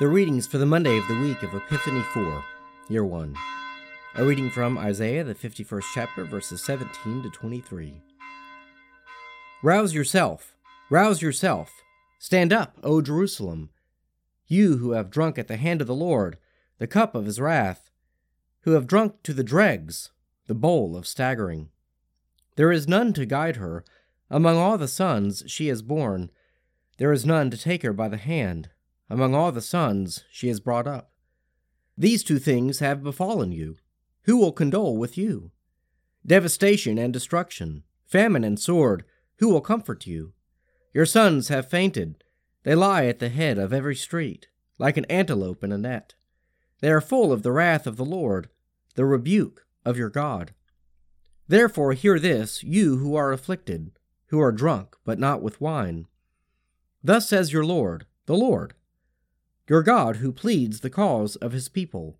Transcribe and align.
The 0.00 0.08
readings 0.08 0.46
for 0.46 0.56
the 0.56 0.64
Monday 0.64 0.96
of 0.96 1.06
the 1.08 1.20
week 1.20 1.42
of 1.42 1.54
Epiphany 1.54 2.00
4, 2.00 2.42
Year 2.88 3.04
1. 3.04 3.36
A 4.14 4.24
reading 4.24 4.48
from 4.48 4.78
Isaiah, 4.78 5.22
the 5.22 5.34
51st 5.34 5.84
chapter, 5.92 6.24
verses 6.24 6.62
17 6.62 7.22
to 7.22 7.28
23. 7.28 8.00
Rouse 9.62 9.92
yourself, 9.92 10.56
rouse 10.88 11.20
yourself. 11.20 11.70
Stand 12.18 12.50
up, 12.50 12.78
O 12.82 13.02
Jerusalem. 13.02 13.68
You 14.46 14.78
who 14.78 14.92
have 14.92 15.10
drunk 15.10 15.38
at 15.38 15.48
the 15.48 15.58
hand 15.58 15.82
of 15.82 15.86
the 15.86 15.94
Lord 15.94 16.38
the 16.78 16.86
cup 16.86 17.14
of 17.14 17.26
his 17.26 17.38
wrath, 17.38 17.90
who 18.62 18.70
have 18.70 18.86
drunk 18.86 19.22
to 19.24 19.34
the 19.34 19.44
dregs 19.44 20.12
the 20.46 20.54
bowl 20.54 20.96
of 20.96 21.06
staggering. 21.06 21.68
There 22.56 22.72
is 22.72 22.88
none 22.88 23.12
to 23.12 23.26
guide 23.26 23.56
her. 23.56 23.84
Among 24.30 24.56
all 24.56 24.78
the 24.78 24.88
sons 24.88 25.42
she 25.46 25.66
has 25.66 25.82
borne, 25.82 26.30
there 26.96 27.12
is 27.12 27.26
none 27.26 27.50
to 27.50 27.58
take 27.58 27.82
her 27.82 27.92
by 27.92 28.08
the 28.08 28.16
hand 28.16 28.70
among 29.10 29.34
all 29.34 29.50
the 29.50 29.60
sons 29.60 30.24
she 30.30 30.46
has 30.46 30.60
brought 30.60 30.86
up. 30.86 31.10
These 31.98 32.22
two 32.22 32.38
things 32.38 32.78
have 32.78 33.02
befallen 33.02 33.50
you. 33.50 33.76
Who 34.22 34.36
will 34.36 34.52
condole 34.52 34.96
with 34.96 35.18
you? 35.18 35.50
Devastation 36.24 36.96
and 36.96 37.12
destruction, 37.12 37.82
famine 38.06 38.44
and 38.44 38.58
sword, 38.58 39.04
who 39.38 39.48
will 39.48 39.60
comfort 39.60 40.06
you? 40.06 40.32
Your 40.94 41.06
sons 41.06 41.48
have 41.48 41.68
fainted. 41.68 42.22
They 42.62 42.74
lie 42.74 43.06
at 43.06 43.18
the 43.18 43.28
head 43.30 43.58
of 43.58 43.72
every 43.72 43.96
street, 43.96 44.48
like 44.78 44.96
an 44.96 45.06
antelope 45.06 45.64
in 45.64 45.72
a 45.72 45.78
net. 45.78 46.14
They 46.80 46.90
are 46.90 47.00
full 47.00 47.32
of 47.32 47.42
the 47.42 47.52
wrath 47.52 47.86
of 47.86 47.96
the 47.96 48.04
Lord, 48.04 48.48
the 48.94 49.04
rebuke 49.04 49.66
of 49.84 49.96
your 49.96 50.10
God. 50.10 50.54
Therefore, 51.48 51.94
hear 51.94 52.18
this, 52.18 52.62
you 52.62 52.98
who 52.98 53.16
are 53.16 53.32
afflicted, 53.32 53.92
who 54.26 54.40
are 54.40 54.52
drunk, 54.52 54.96
but 55.04 55.18
not 55.18 55.42
with 55.42 55.60
wine. 55.60 56.06
Thus 57.02 57.28
says 57.28 57.52
your 57.52 57.64
Lord, 57.64 58.06
the 58.26 58.36
Lord 58.36 58.74
your 59.70 59.84
God 59.84 60.16
who 60.16 60.32
pleads 60.32 60.80
the 60.80 60.90
cause 60.90 61.36
of 61.36 61.52
his 61.52 61.68
people. 61.68 62.18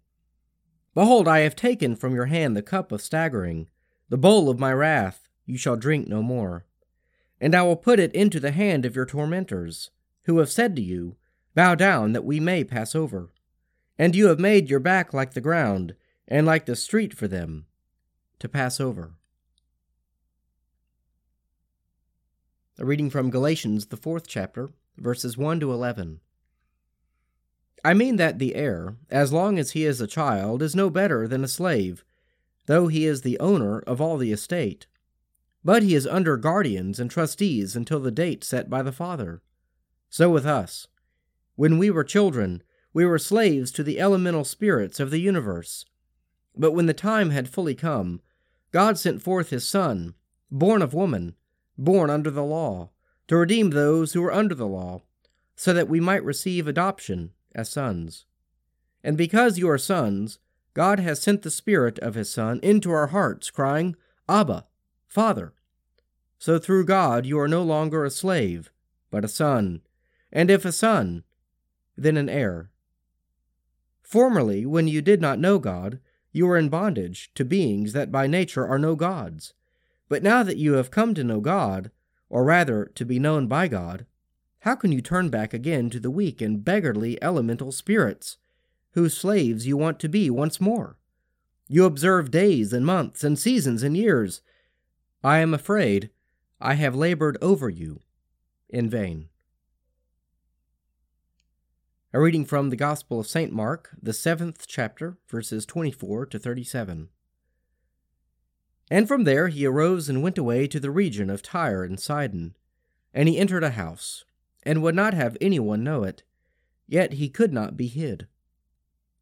Behold, 0.95 1.27
I 1.27 1.41
have 1.41 1.57
taken 1.57 1.97
from 1.97 2.15
your 2.15 2.27
hand 2.27 2.57
the 2.57 2.63
cup 2.63 2.93
of 2.93 3.03
staggering, 3.03 3.69
the 4.09 4.17
bowl 4.17 4.49
of 4.49 4.61
my 4.61 4.73
wrath, 4.73 5.29
you 5.47 5.59
shall 5.59 5.75
drink 5.75 6.07
no 6.07 6.23
more. 6.23 6.65
And 7.41 7.53
I 7.53 7.63
will 7.63 7.75
put 7.75 7.99
it 7.99 8.13
into 8.13 8.39
the 8.39 8.53
hand 8.53 8.87
of 8.87 8.95
your 8.95 9.05
tormentors, 9.05 9.91
who 10.27 10.39
have 10.39 10.49
said 10.49 10.77
to 10.77 10.83
you, 10.83 11.17
Bow 11.57 11.75
down 11.75 12.13
that 12.13 12.25
we 12.25 12.39
may 12.39 12.63
pass 12.63 12.95
over. 12.95 13.33
And 13.99 14.15
you 14.15 14.29
have 14.29 14.39
made 14.39 14.71
your 14.71 14.79
back 14.79 15.13
like 15.13 15.35
the 15.35 15.41
ground, 15.41 15.97
and 16.29 16.47
like 16.47 16.67
the 16.67 16.77
street 16.77 17.13
for 17.13 17.27
them, 17.27 17.67
to 18.39 18.49
pass 18.49 18.79
over. 18.79 19.15
A 22.79 22.85
reading 22.85 23.11
from 23.11 23.29
Galatians, 23.29 23.87
the 23.87 23.97
fourth 23.97 24.29
chapter, 24.29 24.71
verses 24.97 25.37
1 25.37 25.59
to 25.59 25.73
11. 25.73 26.21
I 27.83 27.95
mean 27.95 28.17
that 28.17 28.39
the 28.39 28.55
heir, 28.55 28.97
as 29.11 29.33
long 29.33 29.59
as 29.59 29.71
he 29.71 29.85
is 29.85 30.01
a 30.01 30.07
child, 30.07 30.61
is 30.61 30.75
no 30.75 30.91
better 30.91 31.27
than 31.27 31.43
a 31.43 31.49
slave, 31.49 32.05
though 32.67 32.89
he 32.89 33.07
is 33.07 33.23
the 33.23 33.39
owner 33.41 33.79
of 33.81 34.01
all 34.01 34.19
the 34.19 34.33
estate. 34.33 34.87
But 35.65 35.83
he 35.83 35.95
is 35.95 36.07
under 36.07 36.37
guardians 36.37 37.01
and 37.01 37.11
trustees 37.11 37.77
until 37.77 38.01
the 38.01 38.11
date 38.11 38.45
set 38.45 38.69
by 38.69 38.83
the 38.83 38.93
father. 38.93 39.43
So 40.11 40.29
with 40.31 40.45
us. 40.45 40.89
When 41.57 41.79
we 41.79 41.91
were 41.91 42.05
children, 42.05 42.63
we 42.93 43.07
were 43.07 43.19
slaves 43.19 43.71
to 43.73 43.83
the 43.83 43.99
elemental 43.99 44.45
spirits 44.45 45.01
of 45.01 45.11
the 45.11 45.21
universe. 45.21 45.87
But 46.57 46.73
when 46.73 46.87
the 46.87 46.95
time 46.95 47.31
had 47.31 47.49
fully 47.49 47.75
come, 47.75 48.21
God 48.73 48.99
sent 48.99 49.23
forth 49.23 49.51
his 49.51 49.67
Son, 49.67 50.15
born 50.51 50.83
of 50.83 50.95
woman, 50.95 51.35
born 51.79 52.11
under 52.11 52.31
the 52.31 52.45
law, 52.45 52.91
to 53.29 53.37
redeem 53.37 53.71
those 53.71 54.13
who 54.13 54.23
were 54.23 54.33
under 54.33 54.55
the 54.55 54.67
law, 54.67 55.03
so 55.57 55.73
that 55.73 55.89
we 55.89 56.01
might 56.01 56.25
receive 56.25 56.67
adoption 56.67 57.33
as 57.55 57.71
sons. 57.71 58.27
And 59.03 59.17
because 59.17 59.59
you 59.59 59.69
are 59.71 59.79
sons, 59.79 60.39
God 60.75 61.01
has 61.01 61.21
sent 61.21 61.43
the 61.43 61.51
Spirit 61.51 61.99
of 61.99 62.15
His 62.15 62.31
Son 62.31 62.61
into 62.63 62.91
our 62.93 63.09
hearts, 63.09 63.51
crying, 63.51 63.97
Abba, 64.29 64.67
Father. 65.09 65.53
So 66.39 66.59
through 66.59 66.87
God 66.87 67.27
you 67.27 67.39
are 67.39 67.49
no 67.49 67.63
longer 67.63 68.05
a 68.05 68.11
slave, 68.11 68.71
but 69.11 69.25
a 69.25 69.29
son, 69.29 69.83
and 70.33 70.51
if 70.51 70.65
a 70.65 70.73
son, 70.73 71.25
then 71.97 72.17
an 72.17 72.29
heir. 72.29 72.71
Formerly, 74.01 74.65
when 74.65 74.89
you 74.89 75.03
did 75.03 75.21
not 75.21 75.39
know 75.39 75.59
God, 75.59 76.01
you 76.33 76.47
were 76.47 76.57
in 76.57 76.69
bondage 76.69 77.31
to 77.35 77.45
beings 77.45 77.93
that 77.93 78.13
by 78.13 78.27
nature 78.27 78.67
are 78.67 78.79
no 78.79 78.95
gods. 78.95 79.53
But 80.09 80.23
now 80.23 80.43
that 80.43 80.57
you 80.57 80.75
have 80.75 80.91
come 80.91 81.15
to 81.15 81.25
know 81.25 81.41
God, 81.41 81.91
or 82.29 82.45
rather 82.45 82.91
to 82.95 83.05
be 83.05 83.19
known 83.19 83.47
by 83.47 83.69
God, 83.69 84.07
how 84.61 84.75
can 84.75 84.93
you 84.93 85.01
turn 85.01 85.31
back 85.31 85.55
again 85.55 85.89
to 85.91 85.99
the 85.99 86.11
weak 86.11 86.43
and 86.43 86.65
beggarly 86.65 87.23
elemental 87.23 87.73
spirits, 87.73 88.37
whose 88.93 89.17
slaves 89.17 89.67
you 89.67 89.77
want 89.77 89.99
to 90.01 90.09
be 90.09 90.29
once 90.29 90.61
more? 90.61 90.99
You 91.67 91.85
observe 91.85 92.31
days 92.31 92.73
and 92.73 92.85
months 92.85 93.25
and 93.25 93.39
seasons 93.39 93.83
and 93.83 93.97
years. 93.97 94.43
I 95.25 95.39
am 95.39 95.55
afraid 95.55 96.11
I 96.61 96.75
have 96.75 96.95
labored 96.95 97.39
over 97.41 97.71
you 97.71 98.03
in 98.69 98.91
vain. 98.91 99.29
A 102.13 102.21
reading 102.21 102.45
from 102.45 102.69
the 102.69 102.77
Gospel 102.77 103.21
of 103.21 103.29
St. 103.29 103.53
Mark, 103.53 103.91
the 104.03 104.13
seventh 104.13 104.67
chapter, 104.67 105.17
verses 105.29 105.65
24 105.65 106.27
to 106.27 106.39
37. 106.39 107.09
And 108.91 109.09
from 109.09 109.25
there 109.25 109.49
he 109.49 109.65
arose 109.65 110.09
and 110.09 110.23
went 110.23 110.37
away 110.37 110.67
to 110.67 110.81
the 110.81 110.91
region 110.91 111.31
of 111.31 111.41
Tyre 111.41 111.85
and 111.85 111.99
Sidon. 111.99 112.57
And 113.15 113.29
he 113.29 113.39
entered 113.39 113.65
a 113.65 113.71
house 113.71 114.25
and 114.63 114.83
would 114.83 114.95
not 114.95 115.15
have 115.15 115.37
anyone 115.41 115.85
know 115.85 116.05
it. 116.05 116.23
Yet 116.87 117.15
he 117.15 117.29
could 117.29 117.53
not 117.53 117.77
be 117.77 117.87
hid. 117.87 118.27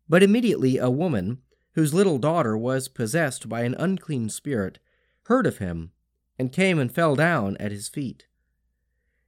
But 0.09 0.23
immediately 0.23 0.79
a 0.79 0.91
woman, 0.91 1.39
whose 1.75 1.95
little 1.95 2.19
daughter 2.19 2.57
was 2.57 2.89
possessed 2.89 3.49
by 3.49 3.63
an 3.63 3.75
unclean 3.79 4.31
spirit, 4.31 4.79
heard 5.25 5.47
of 5.47 5.59
him, 5.59 5.93
and 6.39 6.53
came 6.53 6.79
and 6.79 6.93
fell 6.93 7.15
down 7.15 7.57
at 7.59 7.73
his 7.73 7.89
feet. 7.89 8.27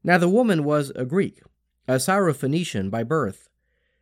Now 0.03 0.19
the 0.19 0.28
woman 0.28 0.65
was 0.65 0.91
a 0.97 1.04
Greek, 1.04 1.43
a 1.87 1.97
Syrophoenician 1.97 2.91
by 2.91 3.03
birth, 3.03 3.48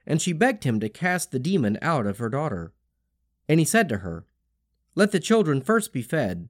and 0.07 0.23
she 0.23 0.33
begged 0.33 0.65
him 0.65 0.79
to 0.81 0.89
cast 0.89 1.33
the 1.33 1.39
demon 1.39 1.79
out 1.83 2.07
of 2.07 2.19
her 2.19 2.29
daughter. 2.29 2.73
And 3.49 3.59
he 3.59 3.67
said 3.67 3.89
to 3.89 3.99
her, 3.99 4.25
Let 4.95 5.11
the 5.11 5.21
children 5.21 5.61
first 5.61 5.93
be 5.93 6.03
fed, 6.03 6.49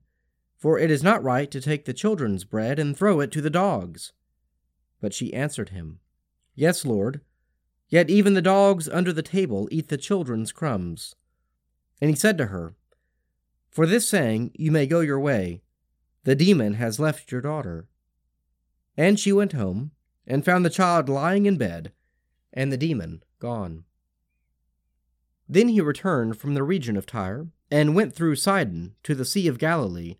for 0.57 0.77
it 0.77 0.91
is 0.91 1.01
not 1.01 1.23
right 1.23 1.49
to 1.51 1.61
take 1.61 1.85
the 1.85 1.93
children's 1.93 2.43
bread 2.43 2.77
and 2.77 2.95
throw 2.95 3.19
it 3.19 3.31
to 3.31 3.41
the 3.41 3.49
dogs. 3.49 4.13
But 5.01 5.13
she 5.13 5.33
answered 5.33 5.69
him, 5.69 5.99
Yes, 6.55 6.85
Lord. 6.85 7.21
Yet 7.87 8.09
even 8.09 8.33
the 8.33 8.41
dogs 8.41 8.87
under 8.87 9.11
the 9.11 9.23
table 9.23 9.67
eat 9.71 9.87
the 9.87 9.97
children's 9.97 10.51
crumbs. 10.51 11.15
And 12.01 12.09
he 12.09 12.15
said 12.15 12.37
to 12.37 12.47
her, 12.47 12.75
For 13.69 13.85
this 13.85 14.07
saying 14.07 14.51
you 14.55 14.71
may 14.71 14.85
go 14.85 14.99
your 14.99 15.19
way. 15.19 15.61
The 16.23 16.35
demon 16.35 16.73
has 16.73 16.99
left 16.99 17.31
your 17.31 17.41
daughter. 17.41 17.87
And 18.97 19.19
she 19.19 19.31
went 19.31 19.53
home, 19.53 19.91
and 20.27 20.45
found 20.45 20.65
the 20.65 20.69
child 20.69 21.09
lying 21.09 21.45
in 21.45 21.57
bed, 21.57 21.91
and 22.53 22.71
the 22.71 22.77
demon 22.77 23.23
gone. 23.39 23.85
Then 25.47 25.69
he 25.69 25.81
returned 25.81 26.37
from 26.37 26.53
the 26.53 26.63
region 26.63 26.95
of 26.95 27.05
Tyre, 27.05 27.47
and 27.71 27.95
went 27.95 28.13
through 28.13 28.35
Sidon 28.35 28.95
to 29.03 29.15
the 29.15 29.25
Sea 29.25 29.47
of 29.47 29.57
Galilee, 29.57 30.17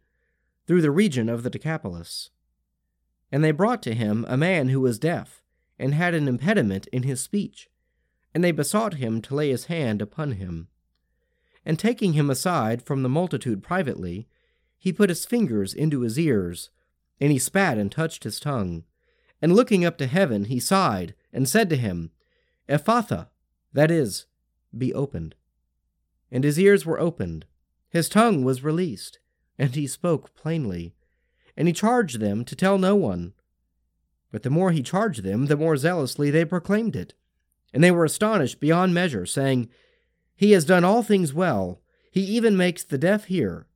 through 0.66 0.82
the 0.82 0.92
region 0.92 1.30
of 1.30 1.44
the 1.44 1.50
Decapolis. 1.50 2.30
And 3.32 3.44
they 3.44 3.52
brought 3.52 3.82
to 3.84 3.94
him 3.94 4.26
a 4.28 4.38
man 4.38 4.70
who 4.70 4.82
was 4.82 5.00
deaf, 5.00 5.44
and 5.78 5.94
had 5.94 6.14
an 6.14 6.28
impediment 6.28 6.88
in 6.88 7.04
his 7.04 7.22
speech. 7.22 7.70
And 8.34 8.44
they 8.44 8.52
besought 8.52 8.96
him 8.96 9.22
to 9.24 9.36
lay 9.36 9.50
his 9.50 9.66
hand 9.66 10.02
upon 10.02 10.34
him. 10.34 10.68
And 11.66 11.78
taking 11.78 12.14
him 12.14 12.30
aside 12.30 12.82
from 12.82 13.04
the 13.04 13.10
multitude 13.10 13.64
privately, 13.64 14.28
he 14.78 14.94
put 14.94 15.10
his 15.10 15.26
fingers 15.26 15.74
into 15.74 16.02
his 16.02 16.18
ears, 16.18 16.70
and 17.20 17.32
he 17.32 17.40
spat 17.40 17.78
and 17.78 17.92
touched 17.92 18.24
his 18.24 18.40
tongue. 18.40 18.84
And 19.42 19.56
looking 19.56 19.86
up 19.86 19.98
to 19.98 20.08
heaven, 20.08 20.46
he 20.46 20.60
sighed, 20.60 21.16
and 21.32 21.48
said 21.48 21.70
to 21.70 21.78
him, 21.78 22.12
Ephphatha, 22.68 23.28
that 23.74 23.92
is, 23.92 24.26
be 24.78 24.94
opened. 24.94 25.36
And 26.32 26.44
his 26.44 26.60
ears 26.60 26.86
were 26.86 27.00
opened, 27.00 27.46
his 27.90 28.08
tongue 28.08 28.44
was 28.44 28.64
released, 28.64 29.20
and 29.58 29.76
he 29.76 29.88
spoke 29.88 30.36
plainly 30.36 30.94
and 31.60 31.68
he 31.68 31.74
charged 31.74 32.22
them 32.22 32.46
to 32.46 32.56
tell 32.56 32.78
no 32.78 32.96
one. 32.96 33.34
But 34.32 34.44
the 34.44 34.50
more 34.50 34.72
he 34.72 34.82
charged 34.82 35.24
them, 35.24 35.48
the 35.48 35.58
more 35.58 35.76
zealously 35.76 36.32
they 36.32 36.46
proclaimed 36.46 36.96
it. 36.96 37.14
And 37.74 37.84
they 37.84 37.92
were 37.92 38.06
astonished 38.06 38.62
beyond 38.62 38.94
measure, 38.94 39.26
saying, 39.26 39.68
He 40.38 40.54
has 40.54 40.64
done 40.64 40.86
all 40.86 41.04
things 41.04 41.34
well. 41.34 41.82
He 42.12 42.22
even 42.22 42.56
makes 42.56 42.86
the 42.86 42.98
deaf 42.98 43.26
hear, 43.26 43.68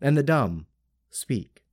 and 0.00 0.16
the 0.16 0.22
dumb 0.22 0.66
speak. 1.10 1.64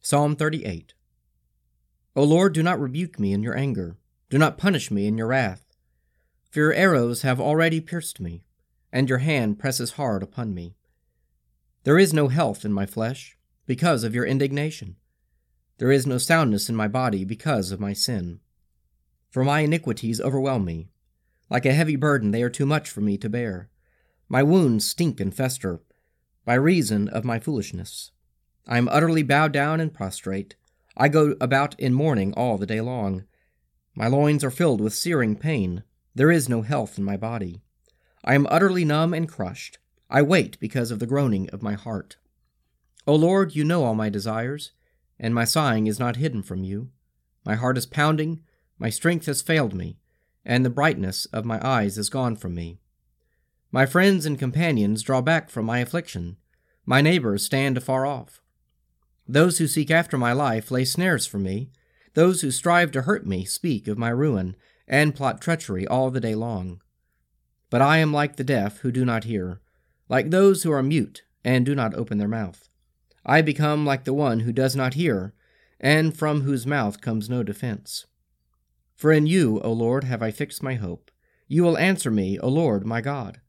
Psalm 0.00 0.36
38 0.36 0.94
O 2.16 2.24
Lord, 2.24 2.54
do 2.54 2.62
not 2.62 2.80
rebuke 2.80 3.20
me 3.20 3.34
in 3.34 3.42
your 3.42 3.56
anger. 3.56 3.98
Do 4.30 4.38
not 4.38 4.56
punish 4.56 4.90
me 4.90 5.06
in 5.06 5.18
your 5.18 5.26
wrath. 5.26 5.66
For 6.50 6.60
your 6.60 6.72
arrows 6.72 7.20
have 7.22 7.38
already 7.38 7.82
pierced 7.82 8.20
me 8.20 8.45
and 8.96 9.10
your 9.10 9.18
hand 9.18 9.58
presses 9.58 9.92
hard 9.92 10.22
upon 10.22 10.54
me. 10.54 10.74
There 11.84 11.98
is 11.98 12.14
no 12.14 12.28
health 12.28 12.64
in 12.64 12.72
my 12.72 12.86
flesh, 12.86 13.36
because 13.66 14.04
of 14.04 14.14
your 14.14 14.24
indignation. 14.24 14.96
There 15.76 15.92
is 15.92 16.06
no 16.06 16.16
soundness 16.16 16.70
in 16.70 16.76
my 16.76 16.88
body 16.88 17.22
because 17.22 17.70
of 17.70 17.78
my 17.78 17.92
sin. 17.92 18.40
For 19.28 19.44
my 19.44 19.60
iniquities 19.60 20.18
overwhelm 20.18 20.64
me. 20.64 20.88
Like 21.50 21.66
a 21.66 21.74
heavy 21.74 21.96
burden, 21.96 22.30
they 22.30 22.42
are 22.42 22.48
too 22.48 22.64
much 22.64 22.88
for 22.88 23.02
me 23.02 23.18
to 23.18 23.28
bear. 23.28 23.68
My 24.30 24.42
wounds 24.42 24.86
stink 24.86 25.20
and 25.20 25.34
fester, 25.34 25.82
by 26.46 26.54
reason 26.54 27.06
of 27.10 27.22
my 27.22 27.38
foolishness. 27.38 28.12
I 28.66 28.78
am 28.78 28.88
utterly 28.88 29.22
bowed 29.22 29.52
down 29.52 29.78
and 29.78 29.92
prostrate. 29.92 30.56
I 30.96 31.08
go 31.08 31.36
about 31.38 31.78
in 31.78 31.92
mourning 31.92 32.32
all 32.32 32.56
the 32.56 32.64
day 32.64 32.80
long. 32.80 33.24
My 33.94 34.06
loins 34.06 34.42
are 34.42 34.50
filled 34.50 34.80
with 34.80 34.94
searing 34.94 35.36
pain. 35.36 35.82
There 36.14 36.30
is 36.30 36.48
no 36.48 36.62
health 36.62 36.96
in 36.96 37.04
my 37.04 37.18
body. 37.18 37.60
I 38.24 38.34
am 38.34 38.46
utterly 38.50 38.84
numb 38.84 39.14
and 39.14 39.28
crushed. 39.28 39.78
I 40.08 40.22
wait 40.22 40.58
because 40.60 40.90
of 40.90 40.98
the 40.98 41.06
groaning 41.06 41.48
of 41.50 41.62
my 41.62 41.74
heart. 41.74 42.16
O 43.06 43.14
Lord, 43.14 43.54
you 43.54 43.64
know 43.64 43.84
all 43.84 43.94
my 43.94 44.08
desires, 44.08 44.72
and 45.18 45.34
my 45.34 45.44
sighing 45.44 45.86
is 45.86 45.98
not 45.98 46.16
hidden 46.16 46.42
from 46.42 46.64
you. 46.64 46.90
My 47.44 47.54
heart 47.54 47.78
is 47.78 47.86
pounding, 47.86 48.40
my 48.78 48.90
strength 48.90 49.26
has 49.26 49.42
failed 49.42 49.74
me, 49.74 49.98
and 50.44 50.64
the 50.64 50.70
brightness 50.70 51.26
of 51.26 51.44
my 51.44 51.64
eyes 51.66 51.98
is 51.98 52.08
gone 52.08 52.36
from 52.36 52.54
me. 52.54 52.80
My 53.70 53.86
friends 53.86 54.26
and 54.26 54.38
companions 54.38 55.02
draw 55.02 55.20
back 55.20 55.50
from 55.50 55.66
my 55.66 55.78
affliction. 55.78 56.36
My 56.84 57.00
neighbors 57.00 57.44
stand 57.44 57.76
afar 57.76 58.06
off. 58.06 58.40
Those 59.28 59.58
who 59.58 59.66
seek 59.66 59.90
after 59.90 60.16
my 60.16 60.32
life 60.32 60.70
lay 60.70 60.84
snares 60.84 61.26
for 61.26 61.38
me. 61.38 61.70
Those 62.14 62.40
who 62.40 62.50
strive 62.50 62.92
to 62.92 63.02
hurt 63.02 63.26
me 63.26 63.44
speak 63.44 63.88
of 63.88 63.98
my 63.98 64.08
ruin, 64.08 64.56
and 64.86 65.14
plot 65.14 65.40
treachery 65.40 65.86
all 65.86 66.10
the 66.10 66.20
day 66.20 66.34
long. 66.34 66.80
But 67.76 67.82
I 67.82 67.98
am 67.98 68.10
like 68.10 68.36
the 68.36 68.42
deaf 68.42 68.78
who 68.78 68.90
do 68.90 69.04
not 69.04 69.24
hear, 69.24 69.60
like 70.08 70.30
those 70.30 70.62
who 70.62 70.72
are 70.72 70.82
mute 70.82 71.24
and 71.44 71.66
do 71.66 71.74
not 71.74 71.92
open 71.92 72.16
their 72.16 72.26
mouth. 72.26 72.70
I 73.22 73.42
become 73.42 73.84
like 73.84 74.04
the 74.04 74.14
one 74.14 74.40
who 74.40 74.50
does 74.50 74.74
not 74.74 74.94
hear, 74.94 75.34
and 75.78 76.16
from 76.16 76.40
whose 76.40 76.66
mouth 76.66 77.02
comes 77.02 77.28
no 77.28 77.42
defense. 77.42 78.06
For 78.94 79.12
in 79.12 79.26
you, 79.26 79.60
O 79.60 79.72
Lord, 79.72 80.04
have 80.04 80.22
I 80.22 80.30
fixed 80.30 80.62
my 80.62 80.76
hope. 80.76 81.10
You 81.48 81.64
will 81.64 81.76
answer 81.76 82.10
me, 82.10 82.38
O 82.38 82.48
Lord, 82.48 82.86
my 82.86 83.02
God. 83.02 83.42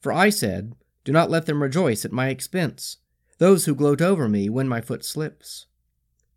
For 0.00 0.12
I 0.12 0.30
said, 0.30 0.74
Do 1.04 1.12
not 1.12 1.30
let 1.30 1.46
them 1.46 1.62
rejoice 1.62 2.04
at 2.04 2.10
my 2.10 2.26
expense, 2.26 2.96
those 3.38 3.66
who 3.66 3.76
gloat 3.76 4.02
over 4.02 4.28
me 4.28 4.48
when 4.50 4.66
my 4.66 4.80
foot 4.80 5.04
slips. 5.04 5.66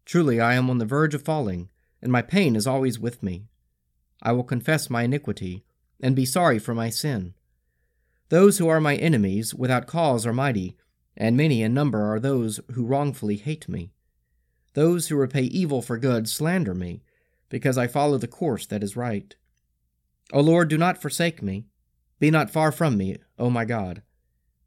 Truly 0.06 0.40
I 0.40 0.54
am 0.54 0.70
on 0.70 0.78
the 0.78 0.86
verge 0.86 1.16
of 1.16 1.24
falling, 1.24 1.72
and 2.00 2.12
my 2.12 2.22
pain 2.22 2.56
is 2.56 2.68
always 2.68 3.00
with 3.00 3.24
me. 3.24 3.48
I 4.22 4.34
will 4.34 4.44
confess 4.44 4.88
my 4.88 5.02
iniquity, 5.02 5.66
and 6.04 6.18
be 6.18 6.26
sorry 6.26 6.60
for 6.60 6.76
my 6.76 6.90
sin. 6.90 7.34
Those 8.28 8.58
who 8.58 8.68
are 8.68 8.82
my 8.82 8.98
enemies 8.98 9.56
without 9.56 9.88
cause 9.88 10.26
are 10.28 10.34
mighty, 10.34 10.76
and 11.16 11.38
many 11.38 11.64
in 11.64 11.74
number 11.74 12.14
are 12.14 12.20
those 12.20 12.60
who 12.74 12.86
wrongfully 12.86 13.38
hate 13.38 13.70
me. 13.70 13.94
Those 14.74 15.08
who 15.08 15.16
repay 15.16 15.44
evil 15.44 15.82
for 15.82 15.98
good 15.98 16.28
slander 16.28 16.74
me, 16.74 17.04
because 17.48 17.78
I 17.78 17.88
follow 17.88 18.18
the 18.18 18.28
course 18.28 18.66
that 18.66 18.84
is 18.84 18.98
right. 18.98 19.34
O 20.34 20.42
Lord, 20.42 20.68
do 20.68 20.78
not 20.78 21.02
forsake 21.02 21.42
me. 21.42 21.68
Be 22.20 22.30
not 22.30 22.50
far 22.50 22.72
from 22.72 22.98
me, 22.98 23.18
O 23.40 23.50
my 23.50 23.64
God. 23.64 24.02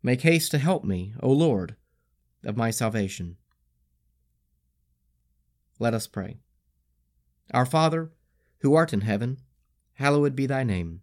Make 0.02 0.22
haste 0.22 0.52
to 0.52 0.58
help 0.58 0.84
me, 0.84 1.12
O 1.20 1.30
Lord, 1.30 1.76
of 2.44 2.56
my 2.56 2.70
salvation. 2.70 3.36
Let 5.78 5.92
us 5.92 6.06
pray. 6.06 6.38
Our 7.52 7.66
Father, 7.66 8.12
who 8.60 8.74
art 8.74 8.94
in 8.94 9.02
heaven, 9.02 9.38
hallowed 9.94 10.34
be 10.34 10.46
thy 10.46 10.62
name. 10.62 11.02